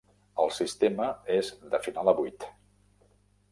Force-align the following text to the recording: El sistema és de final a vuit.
El 0.43 0.47
sistema 0.59 1.09
és 1.35 1.53
de 1.75 1.83
final 1.89 2.11
a 2.15 2.17
vuit. 2.23 2.51